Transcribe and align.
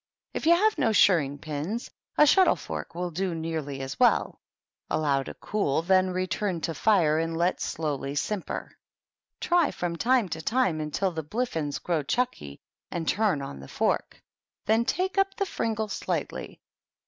If 0.33 0.47
you 0.47 0.55
have 0.55 0.79
no 0.79 0.91
shirring 0.93 1.37
pinSy 1.37 1.91
a 2.17 2.25
shuttle 2.25 2.55
fork 2.55 2.95
will 2.95 3.11
do 3.11 3.35
nearly 3.35 3.81
as 3.81 3.99
well. 3.99 4.41
Allow 4.89 5.21
to 5.21 5.35
cooly 5.35 5.85
then 5.85 6.09
return 6.09 6.59
to 6.61 6.73
fire 6.73 7.19
and 7.19 7.37
let 7.37 7.61
slowly 7.61 8.15
simper. 8.15 8.71
Try 9.39 9.69
from 9.69 9.95
time 9.97 10.27
to 10.29 10.41
time 10.41 10.81
until 10.81 11.11
the 11.11 11.21
bliffins 11.23 11.77
grow 11.77 12.03
chvx^ky 12.03 12.57
and 12.89 13.07
turn 13.07 13.43
on 13.43 13.59
the 13.59 13.67
fork; 13.67 14.19
then 14.65 14.85
take 14.85 15.19
up 15.19 15.39
and 15.39 15.47
fringle 15.47 15.87
slightly. 15.87 16.59